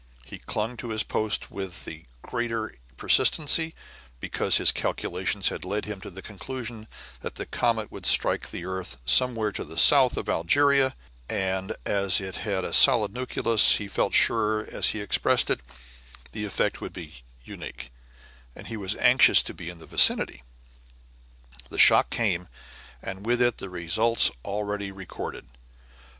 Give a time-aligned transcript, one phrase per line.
[0.25, 3.75] He clung to his post with the greater persistency,
[4.19, 6.87] because his calculations had led him to the conclusion
[7.21, 10.95] that the comet would strike the earth somewhere to the south of Algeria,
[11.29, 15.59] and as it had a solid nucleus, he felt sure that, as he expressed it,
[16.31, 17.91] the effect would be "unique,"
[18.55, 20.41] and he was anxious to be in the vicinity.
[21.69, 22.47] The shock came,
[23.03, 25.45] and with it the results already recorded.